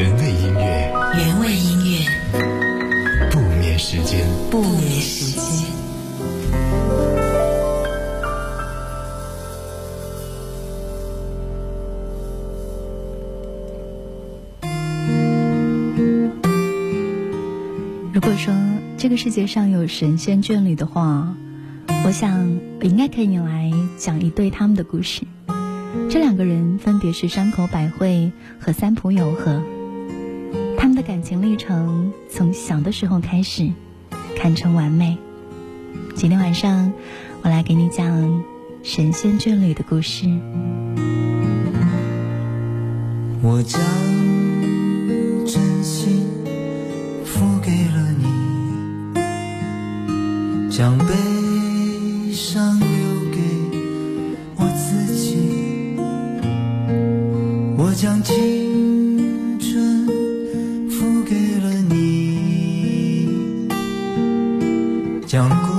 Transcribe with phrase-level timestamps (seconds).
[0.00, 1.98] 原味音乐，原味音乐，
[3.30, 5.66] 不眠时间，不眠时间。
[18.14, 18.54] 如果说
[18.96, 21.34] 这个世界上有神仙眷侣的话，
[22.06, 25.24] 我想我应该可以来讲一对他们的故事。
[26.08, 29.62] 这两个人分别是山口百惠和三浦友和，
[31.02, 33.72] 感情历程从小的时候开始，
[34.36, 35.16] 堪称完美。
[36.14, 36.92] 今天晚上，
[37.42, 38.44] 我来给你讲
[38.82, 40.26] 神仙眷侣的故事。
[43.42, 43.80] 我将
[45.46, 46.26] 真心
[47.24, 48.26] 付给了你，
[50.70, 52.86] 将悲伤留
[53.32, 53.38] 给
[54.56, 55.96] 我自己，
[57.78, 58.89] 我将青
[65.30, 65.69] 将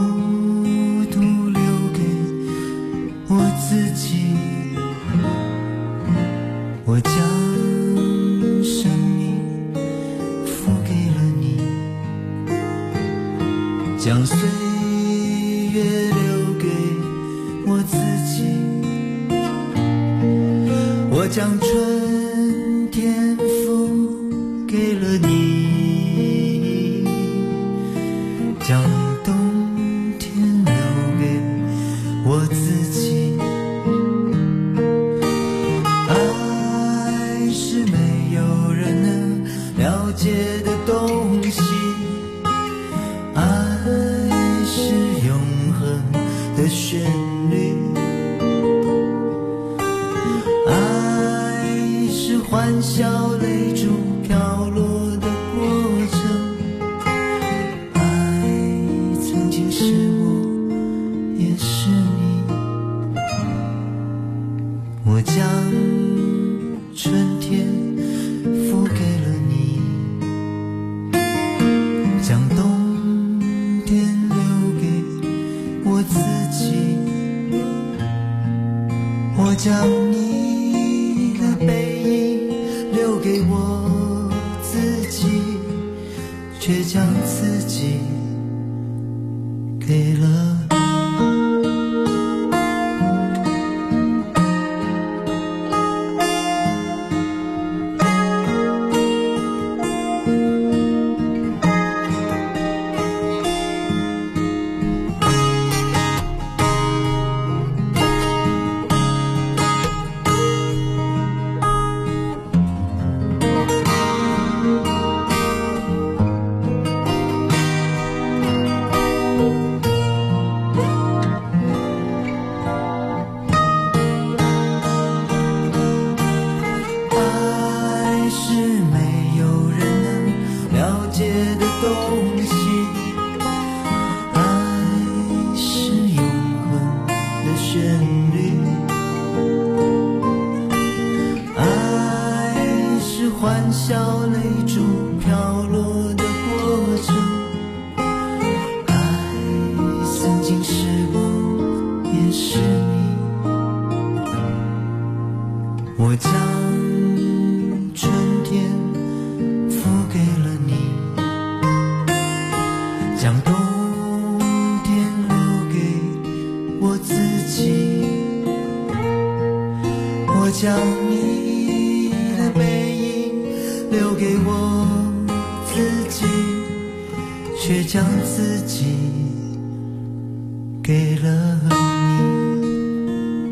[180.91, 183.51] 给了你。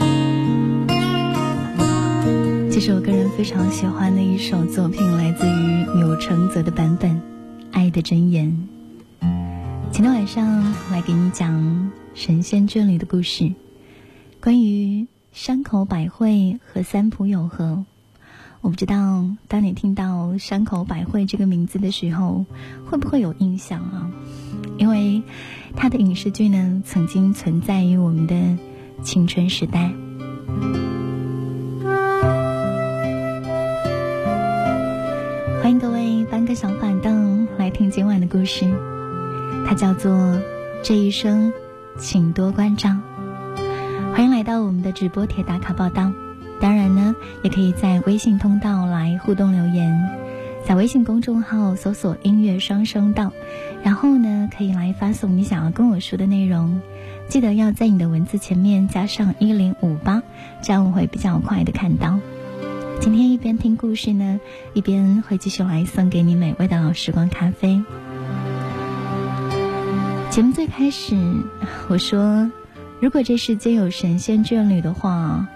[2.69, 7.11] 这是我个人非常喜欢的一首作品，来自于钮承泽的版本
[7.71, 8.67] 《爱的箴言》。
[9.89, 13.53] 今天晚上来给你讲神仙眷侣的故事，
[14.41, 17.85] 关于山口百惠和三浦友和。
[18.61, 22.45] 我不知道当你听到山口百惠这个名字的时候，
[22.85, 24.11] 会不会有印象啊？
[24.77, 25.23] 因为
[25.75, 28.35] 她的影视剧呢，曾经存在于我们的
[29.01, 29.91] 青春时代。
[35.61, 38.65] 欢迎各位搬个小板凳来听今晚的故事，
[39.65, 40.11] 它叫做
[40.83, 41.53] 《这一生，
[41.97, 42.89] 请多关照》。
[44.11, 46.11] 欢迎来到我们的直播铁打卡报道，
[46.59, 50.09] 当然呢，也可以在微信通道来互动留言。
[50.65, 53.31] 在微信公众号搜索“音乐双声道”，
[53.81, 56.81] 然后呢，可以来发送你想要跟我说的内容。
[57.27, 60.21] 记得要在你的文字前面加上一零五八，
[60.61, 62.19] 这样我会比较快的看到。
[62.99, 64.39] 今天一边听故事呢，
[64.73, 67.81] 一边会继续来送给你美味的时光咖啡。
[70.29, 71.15] 节目最开始，
[71.87, 72.51] 我说，
[72.99, 75.47] 如果这世间有神仙眷侣的话，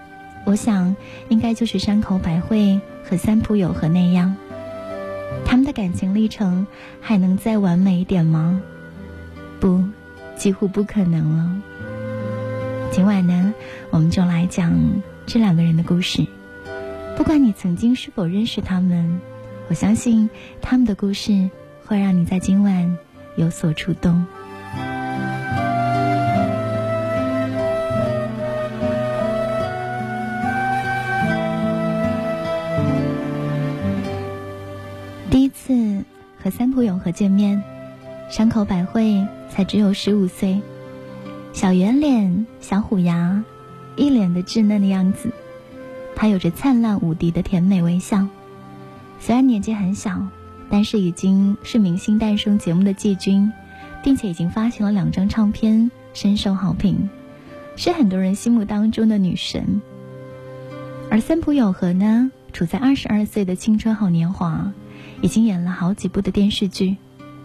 [0.44, 0.96] 我想
[1.28, 4.36] 应该就是山口百惠和三浦友和那样。
[5.44, 6.66] 他们的感情历程
[7.00, 8.60] 还能再完美一点吗？
[9.60, 9.82] 不。
[10.36, 11.62] 几乎不可能了。
[12.90, 13.54] 今晚呢，
[13.90, 14.74] 我们就来讲
[15.26, 16.26] 这两个人的故事。
[17.16, 19.20] 不管你曾经是否认识他们，
[19.68, 20.28] 我相信
[20.60, 21.50] 他们的故事
[21.86, 22.98] 会让你在今晚
[23.36, 24.26] 有所触动。
[36.44, 37.62] 和三浦友和见面，
[38.28, 39.26] 山口百惠。
[39.50, 40.60] 才只有十五岁，
[41.52, 43.44] 小圆脸、小虎牙，
[43.94, 45.30] 一脸的稚嫩的样子。
[46.16, 48.26] 她有着灿烂无敌的甜美微笑。
[49.20, 50.26] 虽然年纪很小，
[50.68, 53.52] 但是已经是明星诞生节目的季军，
[54.02, 57.08] 并且已经发行了两张唱片，深受好评，
[57.76, 59.80] 是很多人心目当中的女神。
[61.12, 64.72] 而三浦友和呢，处在二十二岁的青春好年华，
[65.24, 66.98] 已经演了好几部的电视剧。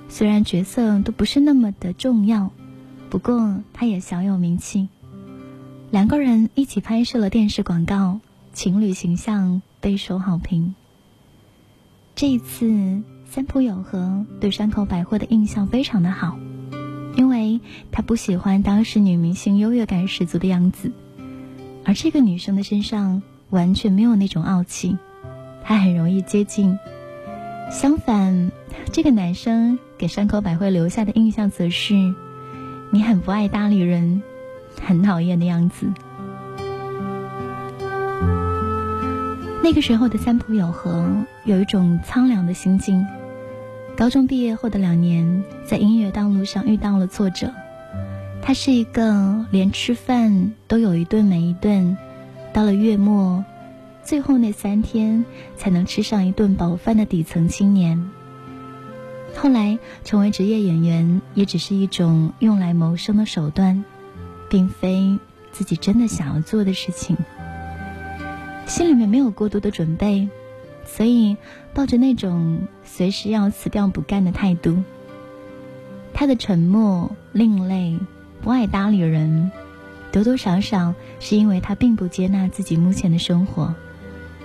[0.10, 2.52] 虽然角色都不是那么的重要，
[3.10, 4.90] 不过他也小有名气。
[5.90, 8.20] 两个人一起拍摄了电视广告，
[8.52, 10.76] 情侣形象备受好评。
[12.16, 16.38] 这一次，三浦友和对山口百惠的印象非常的好，
[17.16, 17.62] 因为
[17.94, 20.92] 他不喜欢当时女明星优越感十足的样子，
[21.86, 24.98] 而这个女生的身上完全没有那种傲气，
[25.64, 26.78] 她很容易接近。
[27.70, 28.52] 相反，
[28.92, 29.78] 这个男生。
[29.98, 31.94] 给山口百惠留下的印象则是，
[32.90, 34.24] 你很不爱搭理人，
[34.82, 35.88] 很讨厌的样子。
[39.62, 41.06] 那个时候的三浦友和
[41.44, 43.06] 有一种苍凉的心境。
[43.98, 47.52] 高中毕业后的两年，在音乐道路上遇到了挫折。
[48.42, 51.98] 他是一个连吃饭都有一顿没一顿，
[52.54, 53.44] 到了月末，
[54.10, 55.24] 最后那三天
[55.56, 58.10] 才能吃上一顿饱饭的底层青年。
[59.36, 63.86] 后来成为职业演员，也只是一种用来谋生的手段，
[64.50, 65.20] 并非
[65.52, 67.18] 自己真的想要做的事情。
[68.66, 70.28] 心里面没有过多的准备，
[70.88, 71.38] 所以
[71.76, 74.82] 抱着那种随时要辞掉不干的态度。
[76.16, 78.00] 他的沉默、另类、
[78.42, 79.52] 不爱搭理人，
[80.12, 83.76] 多多少少是因为他并不接纳自己目前的生活，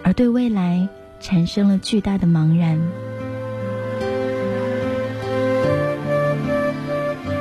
[0.05, 2.81] 而对未来产生了巨大的茫然。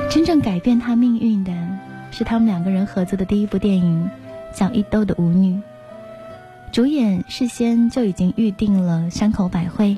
[0.10, 1.52] 真正改变他命运的
[2.12, 4.10] 是他们两个人合作的第一部电影，
[4.56, 5.56] 叫《一兜的舞女》。
[6.72, 9.98] 主演事先就已经预定了山口百惠，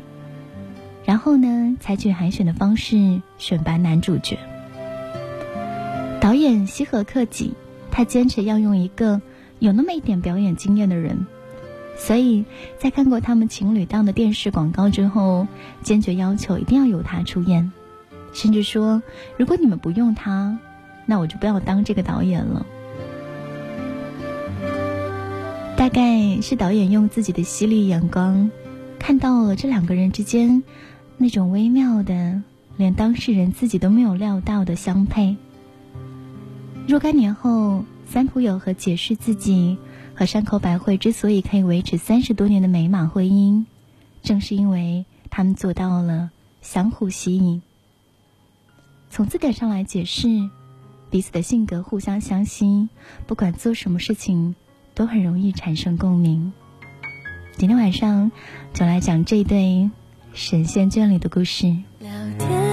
[1.05, 4.39] 然后呢，采取海选的方式选拔男主角。
[6.19, 7.53] 导演西河克己，
[7.91, 9.21] 他坚持要用一个
[9.59, 11.27] 有那么一点表演经验的人，
[11.97, 12.45] 所以
[12.77, 15.47] 在看过他们情侣档的电视广告之后，
[15.81, 17.71] 坚决要求一定要由他出演。
[18.33, 19.01] 甚至说，
[19.37, 20.59] 如果你们不用他，
[21.05, 22.65] 那我就不要当这个导演了。
[25.77, 28.49] 大概是导演用自己的犀利眼光，
[28.99, 30.63] 看到了这两个人之间
[31.17, 32.41] 那种微妙的，
[32.75, 35.37] 连当事人自己都没有料到的相配。
[36.87, 39.77] 若干年后，三浦友和解释自己
[40.15, 43.65] 和山口百惠之所以可以维持三十多年的美满婚姻，
[44.23, 46.31] 正是因为他们做到了
[46.61, 47.61] 相互吸引。
[49.09, 50.49] 从字典上来解释，
[51.09, 52.87] 彼此的性格互相相吸，
[53.27, 54.55] 不管做什么事情
[54.93, 56.53] 都很容易产生共鸣。
[57.57, 58.31] 今天晚上
[58.73, 59.89] 就来讲这对
[60.33, 61.67] 神仙眷侣的故事。
[61.99, 62.64] 聊天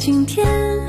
[0.00, 0.79] 今天，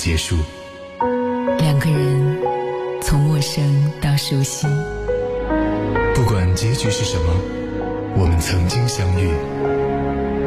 [0.00, 0.34] 结束。
[1.58, 2.38] 两个人
[3.02, 3.62] 从陌生
[4.00, 4.66] 到熟悉，
[6.14, 7.34] 不管结局是什么，
[8.16, 9.28] 我们曾经相遇。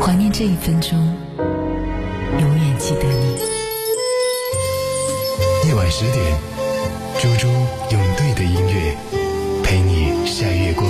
[0.01, 0.97] 怀念这一分钟，
[1.37, 3.37] 永远记得你。
[5.67, 6.35] 夜晚十点，
[7.21, 7.47] 猪猪
[7.91, 8.97] 用对的音乐
[9.63, 10.89] 陪你晒月光。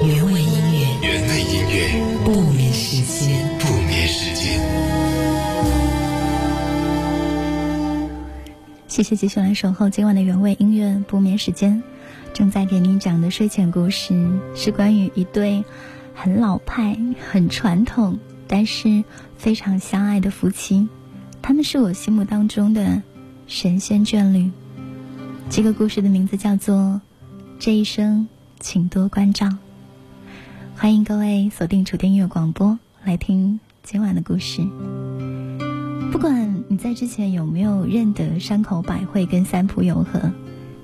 [0.00, 3.58] 原味音乐，原味音乐，不眠时间。
[3.58, 4.77] 不眠时间。
[8.98, 11.84] 谢谢继续来守候今晚的原味音乐不眠时间，
[12.34, 15.64] 正在给您讲的睡前故事是关于一对
[16.16, 16.98] 很老派、
[17.30, 19.04] 很传统，但是
[19.36, 20.88] 非常相爱的夫妻。
[21.40, 23.00] 他们是我心目当中的
[23.46, 24.50] 神仙眷侣。
[25.48, 26.74] 这个故事的名字叫做
[27.60, 28.26] 《这一生，
[28.58, 29.46] 请多关照》。
[30.74, 34.60] 欢迎各位锁定楚天音乐广播来听今晚的故事。
[36.10, 40.32] 不管你在之前有没有认得山口百惠跟三浦友和，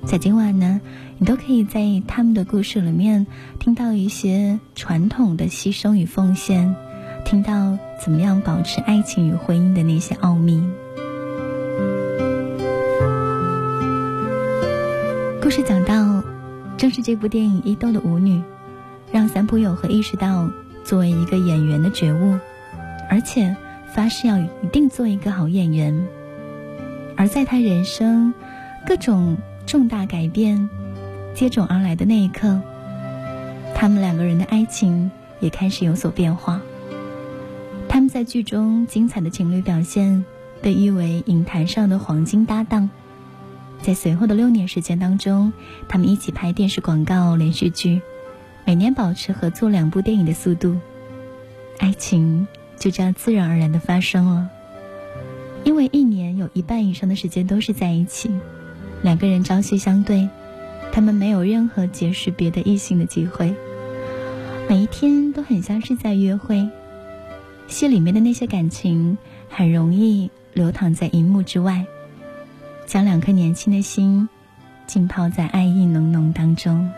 [0.05, 0.81] 在今晚呢，
[1.19, 3.27] 你都可以在他们的故事里面
[3.59, 6.77] 听到一些传统的牺牲与奉献，
[7.25, 10.63] 听到怎么样保持爱情与婚姻的那些奥秘。
[15.43, 16.23] 故事讲到，
[16.77, 18.39] 正是这部电影《伊豆的舞女》，
[19.11, 20.51] 让三浦友和意识到
[20.85, 22.39] 作为一个演员的觉悟，
[23.11, 23.57] 而且
[23.95, 26.07] 发誓要一定做一个好演员。
[27.17, 28.35] 而在他人生
[28.85, 30.69] 各种重大改变
[31.33, 32.61] 接踵而来的那一刻，
[33.73, 36.61] 他们两个人的爱情也开始有所变化。
[37.89, 40.25] 他们在剧中精彩的情侣表现
[40.61, 42.91] 被誉为影坛上的黄金搭档。
[43.81, 45.53] 在随后的六年时间当中，
[45.89, 48.03] 他们一起拍电视广告、连续剧，
[48.65, 50.77] 每年保持合作两部电影的速度，
[51.79, 52.49] 爱情
[52.79, 54.49] 就这样自然而然的发生了。
[55.65, 58.31] 因为一年有一半以上的时间都是在一起，
[59.03, 60.29] 两个人朝夕相对，
[60.93, 63.55] 他们没有任何结识别的异性的机会，
[64.69, 66.69] 每一天都很像是在约会。
[67.67, 69.17] 戏里面的那些感情
[69.49, 71.87] 很容易流淌在荧幕之外，
[72.85, 74.29] 将两颗年轻的心
[74.87, 76.91] 浸泡在爱意浓浓当中。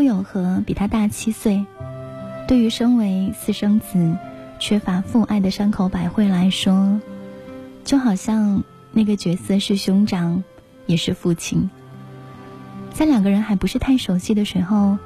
[0.00, 1.66] 三浦友和比他大七岁，
[2.48, 4.16] 对于身为私生子、
[4.58, 6.98] 缺乏父爱的山口百惠来说，
[7.84, 10.42] 就好像那个角色是兄长，
[10.86, 11.68] 也是父亲。
[12.94, 14.96] 在两个人还不是太熟悉的时候，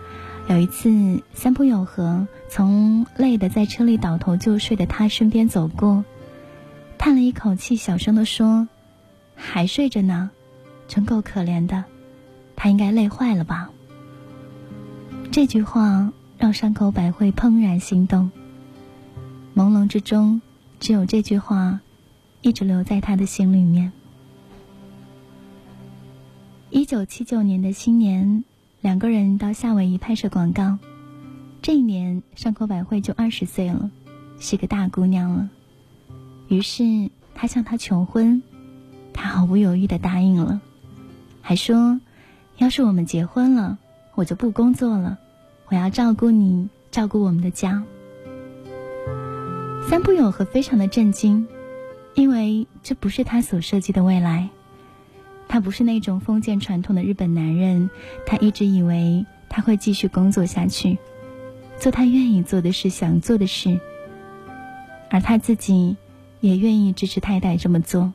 [0.46, 6.04] 有一次，三浦友和从累得在车里倒头就睡的他身边走过，
[6.98, 8.68] 叹了一口气，小声的说
[9.34, 10.30] ：“还睡着呢，
[10.86, 11.82] 真够可怜的，
[12.54, 13.70] 他应该累坏了吧。”
[15.34, 18.30] 这句话让山口百惠怦然心动。
[19.52, 20.40] 朦胧之中，
[20.78, 21.80] 只有这句话，
[22.40, 23.90] 一直留在他的心里面。
[26.70, 28.44] 一九七九年的新年，
[28.80, 30.78] 两个人到夏威夷拍摄广告。
[31.60, 33.90] 这一年，山口百惠就二十岁了，
[34.38, 35.50] 是个大姑娘了。
[36.46, 38.40] 于是他向她求婚，
[39.12, 40.60] 她毫不犹豫的答应了，
[41.42, 41.98] 还说
[42.58, 43.78] ：“要是我们结婚了，
[44.14, 45.18] 我就不工作了，
[45.68, 47.82] 我要照顾你，照顾我们的家。”
[49.88, 51.46] 三浦友和非常的震惊，
[52.14, 54.48] 因为这不是他所设计的未来。
[55.46, 57.90] 他不是那种封建传统的日本男人，
[58.24, 60.98] 他一直以为他会继续工作下去，
[61.78, 63.78] 做他愿意做的事、想做的事，
[65.10, 65.96] 而他自己
[66.40, 68.12] 也愿意支持太太这么做。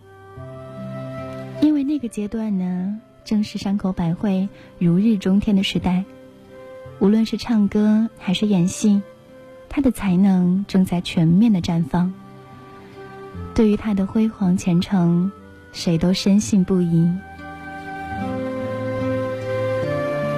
[1.61, 6.03] 因为那个阶段呢，正是山口百惠如日中天的时代，
[6.99, 9.01] 无论是唱歌还是演戏，
[9.67, 12.13] 他的才能正在全面的绽放。
[13.55, 15.31] 对于他的辉煌前程。
[15.71, 17.07] 谁都深信不疑。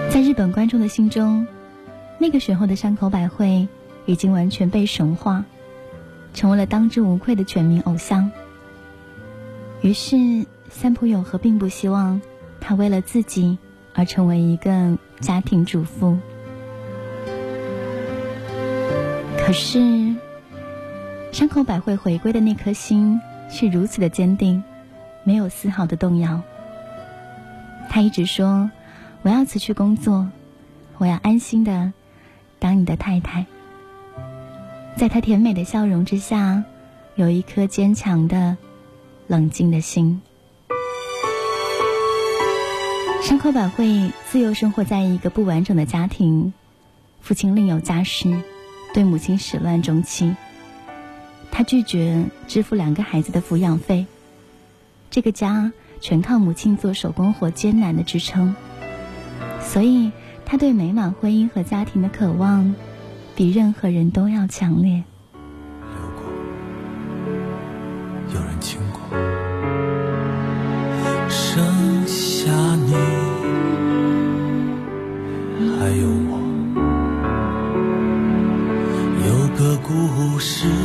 [0.09, 1.47] 在日本观众的心中，
[2.17, 3.69] 那个时候的山口百惠
[4.05, 5.45] 已经完全被神化，
[6.33, 8.29] 成为了当之无愧的全民偶像。
[9.79, 12.21] 于是，三浦友和并不希望
[12.59, 13.57] 他为了自己
[13.93, 16.17] 而成为一个家庭主妇。
[19.51, 20.15] 可是，
[21.33, 24.63] 山口百惠回归的那颗心是如此的坚定。
[25.25, 26.41] 没有丝毫的动摇。
[27.89, 28.71] 他一直说
[29.23, 30.29] ：“我要辞去工作，
[30.99, 31.91] 我要安心的
[32.59, 33.45] 当你的太太。”
[34.95, 36.63] 在他甜美的笑容之下，
[37.15, 38.55] 有一颗坚强的、
[39.27, 40.21] 冷静的心。
[43.21, 46.53] 山口百惠自幼生活在一个不完整的家庭，
[47.19, 48.39] 父亲另有家室，
[48.93, 50.35] 对母亲始乱终弃。
[51.51, 54.05] 他拒绝支付两个孩子的抚养费。
[55.09, 58.55] 这个家全靠母亲做手工活艰难的支撑，
[59.59, 60.11] 所以
[60.45, 62.73] 他对美满婚姻和家庭的渴望，
[63.35, 65.03] 比任何人都要强烈。
[80.41, 80.80] 故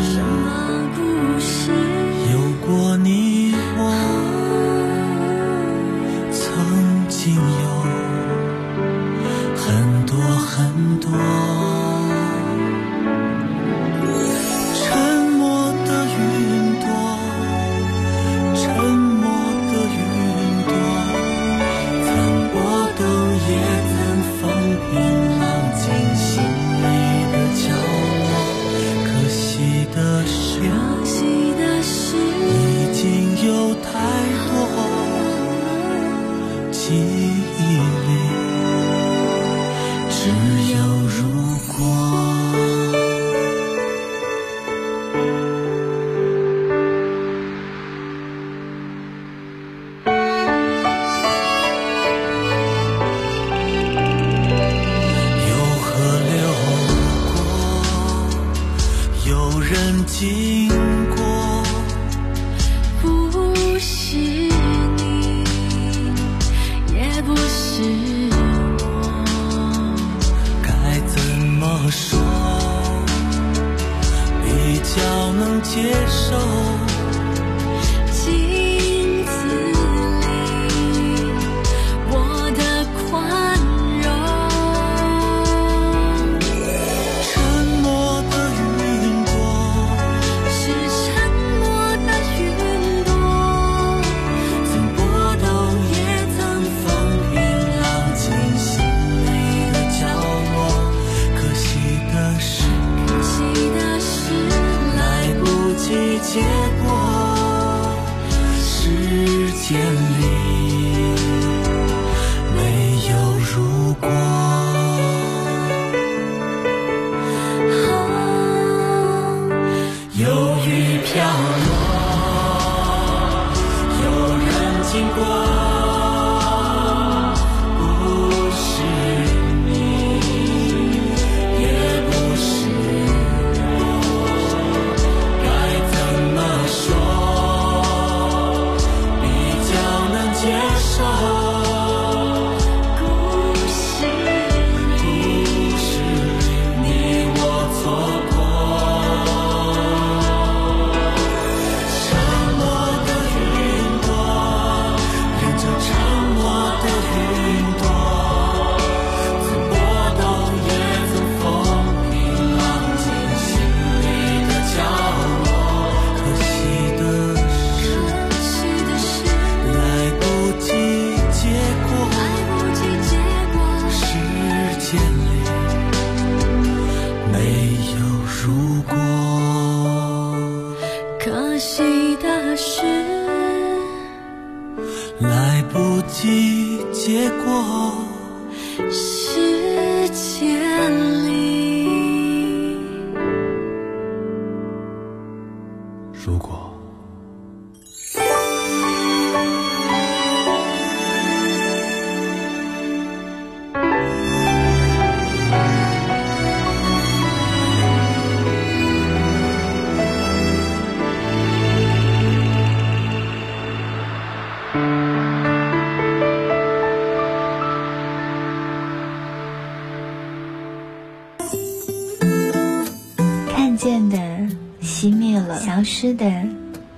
[225.97, 226.31] 了，消失的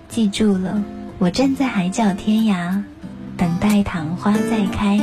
[0.09, 0.83] 记住了。
[1.21, 2.83] 我站在海角天涯，
[3.37, 4.99] 等待昙花再开。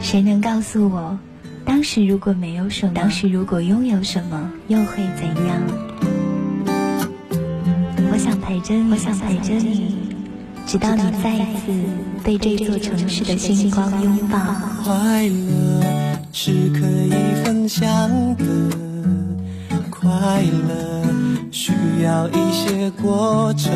[0.00, 1.18] 谁能告诉我，
[1.64, 5.62] 当时如果没有什么，当时如果拥有什么，又会怎样？
[8.12, 9.96] 我想陪着你，我想陪着你，
[10.66, 11.72] 直到你再一次
[12.22, 14.38] 被这座城市的星光拥抱。
[14.84, 17.10] 快乐是可以
[17.44, 17.86] 分享
[18.36, 18.44] 的，
[19.88, 20.95] 快乐
[21.58, 23.72] 需要一些过程，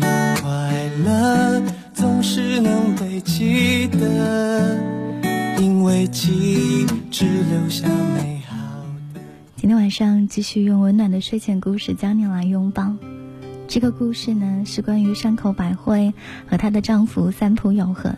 [0.00, 4.74] 快乐总是能被记得，
[5.60, 8.56] 因为记忆只留下美好
[9.12, 9.20] 的。
[9.56, 12.90] 今天晚上继续用温暖的睡前故事将你来拥抱。
[13.68, 16.14] 这个故事呢，是关于山口百惠
[16.48, 18.16] 和她的丈夫三浦友和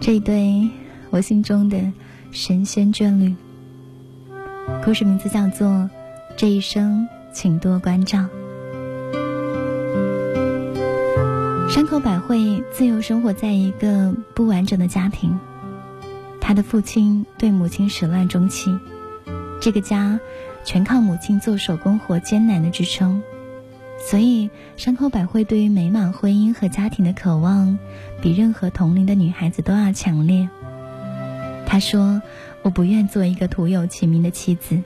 [0.00, 0.66] 这一对
[1.10, 1.78] 我心中的
[2.32, 3.36] 神仙眷侣。
[4.82, 5.68] 故事名字叫做
[6.38, 8.18] 《这一生，请多关照》。
[11.68, 15.38] 山口百惠自幼生活在一个不完整的家庭，
[16.40, 18.78] 她的父亲对母亲始乱终弃，
[19.60, 20.18] 这个家
[20.64, 23.22] 全靠母亲做手工活艰难的支撑。
[23.98, 27.78] 所以，山口百惠对于美满婚姻和家庭的渴望，
[28.22, 30.48] 比任何同龄的女孩子都要强烈。
[31.66, 32.22] 她说
[32.64, 34.80] ：“我不愿做一个徒有其名的妻子，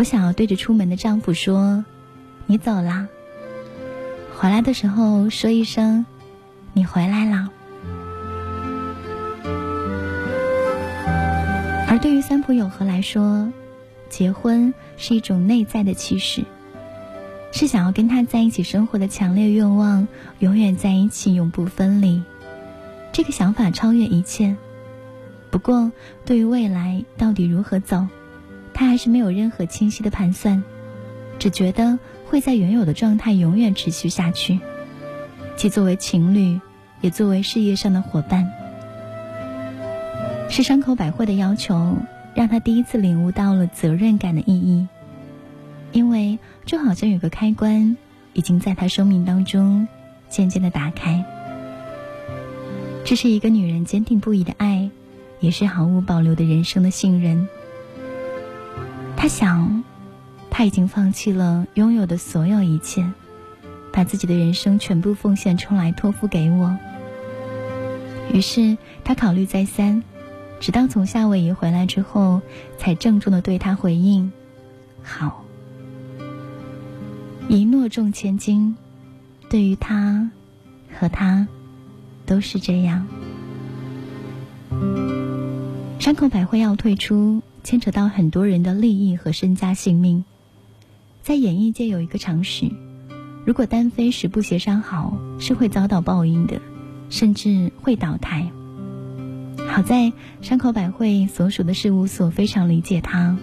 [0.00, 1.84] 我想要对着出门的丈夫说
[2.48, 3.06] ：‘你走啦。’
[4.34, 6.06] 回来的时候说一声
[6.72, 7.50] ：‘你回来啦。’
[11.86, 13.52] 而对于三浦友和来说，
[14.08, 16.44] 结婚是一种内在的气势。”
[17.52, 20.08] 是想要跟他在一起生活的强烈愿望，
[20.38, 22.22] 永远在一起，永不分离。
[23.12, 24.56] 这个想法超越一切。
[25.50, 25.92] 不过，
[26.24, 28.06] 对于未来到底如何走，
[28.80, 30.64] 他还是没有任何清晰的盘算，
[31.38, 34.58] 只觉得会在原有的状态永远持续下去，
[35.54, 36.58] 既作为情侣，
[37.02, 38.50] 也作为事业上的伙伴。
[40.48, 41.98] 是山口百惠的要求，
[42.34, 44.88] 让他第一次领悟到了责任感的意义。
[45.92, 47.98] 因为就好像有个开关，
[48.32, 49.86] 已经在他生命当中
[50.30, 51.22] 渐渐的打开。
[53.04, 54.88] 这是一个女人坚定不移的爱，
[55.38, 57.46] 也是毫无保留的人生的信任。
[59.20, 59.84] 他想，
[60.48, 63.06] 他已经放弃了拥有的所有一切，
[63.92, 66.74] 把自己的人生全部奉献出来，托付给我。
[68.32, 70.02] 于是他考虑再三，
[70.58, 72.40] 直到从夏威夷回来之后，
[72.78, 74.32] 才郑重的对他回应
[75.04, 75.44] ：“好。”
[77.46, 78.74] 一诺重千金，
[79.50, 80.30] 对于他
[80.98, 81.46] 和他
[82.24, 83.06] 都是这样。
[85.98, 90.24] 山口百惠要退出，牵扯到很多人的利益和身家性命。
[91.22, 92.68] 在演艺界有一个常识：
[93.46, 96.60] 如果单飞时不协商好，是会遭到报应的，
[97.10, 98.50] 甚至会倒台。
[99.68, 103.38] 好在山口百惠所属的事务所非常理解他，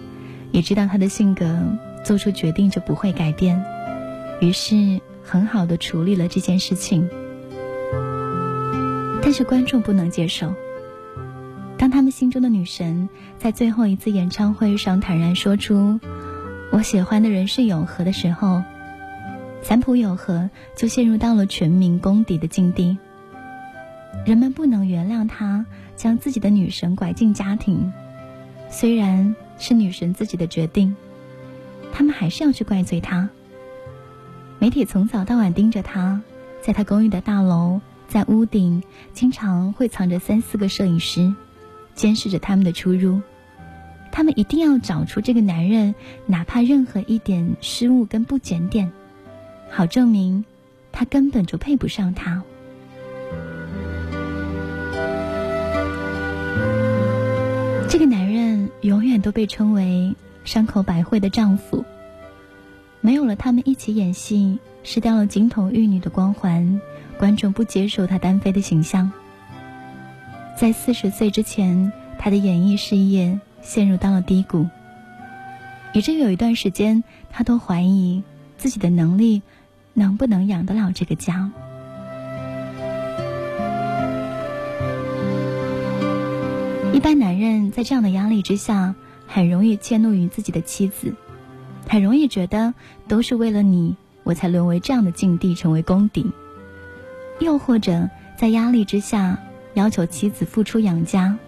[0.52, 1.62] 也知道他的性格，
[2.04, 3.64] 做出决定就不会改变。
[4.42, 7.08] 于是，很好的处理了这件事情。
[9.22, 10.52] 但是观众不能接受。
[11.78, 16.00] 当他们心中的女神在最后一次演唱会上坦然说出
[16.72, 18.64] “我喜欢的人是永和”的时候，
[19.62, 22.98] 三浦友和就陷入到了全民公敌的境地。
[24.26, 25.64] 人们不能原谅他
[25.94, 27.92] 将自己的女神拐进家庭，
[28.68, 30.96] 虽然是女神自己的决定，
[31.92, 33.30] 他们还是要去怪罪他。
[34.58, 36.20] 媒体从早到晚盯着他，
[36.60, 41.32] 在他公寓的大楼，在屋顶，经常会藏着三四个摄影师，
[41.98, 43.20] 监视着他们的出入。
[44.12, 45.94] 他们一定要找出这个男人，
[46.26, 48.90] 哪怕任何一点失误跟不检点，
[49.68, 50.44] 好证明
[50.92, 52.42] 他根本就配不上她。
[57.88, 61.84] 这个男人永远都被称为山口百惠的丈夫。
[63.00, 66.80] 没有了他们一起演戏，失掉了金童玉女的光环，
[67.18, 69.10] 观众不接受他单飞的形象。
[70.58, 74.66] 在四十岁之前，他的演艺事业陷入到了低谷，
[75.92, 78.24] 以至于有一段时间，他都怀疑
[78.56, 79.42] 自己的能力
[79.94, 81.52] 能不能养得了这个家。
[86.92, 88.96] 一般男人在这样的压力之下，
[89.28, 91.14] 很容易迁怒于自己的妻子。
[91.88, 92.74] 很容易觉得
[93.06, 93.94] 都是为了你，
[94.24, 96.32] 我才沦为这样的境地，成为公敌。
[97.38, 99.38] 又或者在压力之下
[99.78, 101.38] 要求妻子付出养家。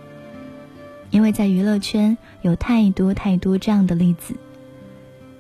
[1.11, 4.37] 因为在娱乐圈有太多太多这样的例子，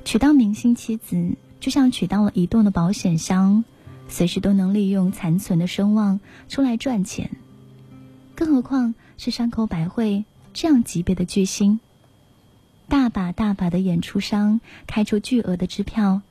[0.04, 3.64] 娶到明星妻子就像娶到了移动的保险箱，
[4.08, 7.30] 随时都能利用残存的声望出来赚钱。
[8.34, 11.78] 更何况是山口百惠这样级别的巨星。
[12.88, 16.22] 大把大把的演出商开出巨额的支票，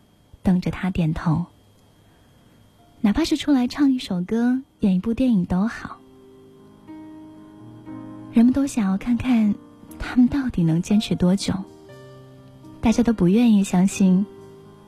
[0.44, 1.46] 等着他点头。
[3.00, 5.99] 哪怕是出来唱一首歌、演一部电影都好。
[8.32, 9.56] 人们都想要看看
[9.98, 11.54] 他们到底能坚持多久。
[12.82, 14.26] 大家都不愿意相信，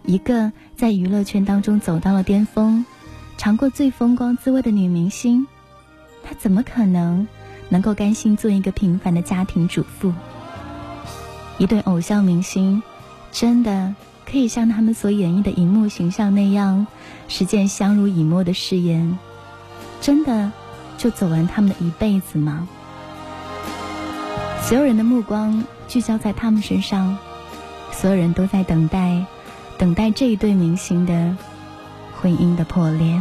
[0.05, 2.85] 一个在娱乐圈当中走到了巅峰、
[3.37, 5.45] 尝过最风光滋味的女明星，
[6.23, 7.27] 她怎么可能
[7.67, 10.13] 能够甘心做一个平凡的家庭主妇？
[11.57, 12.81] 一对偶像明星，
[13.31, 13.93] 真的
[14.25, 16.87] 可以像他们所演绎的荧幕形象那样，
[17.27, 19.17] 实践相濡以沫的誓言？
[19.99, 20.51] 真的
[20.97, 22.67] 就走完他们的一辈子吗？
[24.63, 27.17] 所有人的目光聚焦在他们身上，
[27.91, 29.25] 所有人都在等待，
[29.77, 31.35] 等待这一对明星的
[32.19, 33.19] 婚姻的破裂。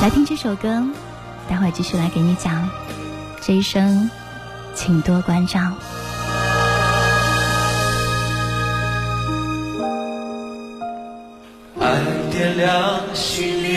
[0.00, 0.82] 来听这首歌，
[1.48, 2.68] 待会儿继续来给你讲
[3.40, 4.10] 这一生。
[4.72, 5.60] 请多关照。
[11.78, 13.69] 爱点亮心灵，